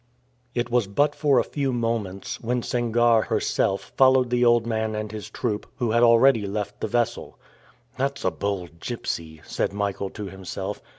It 0.55 0.71
was 0.71 0.87
but 0.87 1.13
for 1.13 1.37
a 1.37 1.43
few 1.43 1.71
moments, 1.71 2.41
when 2.41 2.63
Sangarre 2.63 3.21
herself 3.25 3.91
followed 3.95 4.31
the 4.31 4.43
old 4.43 4.65
man 4.65 4.95
and 4.95 5.11
his 5.11 5.29
troop, 5.29 5.67
who 5.75 5.91
had 5.91 6.01
already 6.01 6.47
left 6.47 6.81
the 6.81 6.87
vessel. 6.87 7.37
"That's 7.99 8.25
a 8.25 8.31
bold 8.31 8.79
gypsy," 8.79 9.41
said 9.45 9.73
Michael 9.73 10.09
to 10.09 10.25
himself. 10.25 10.81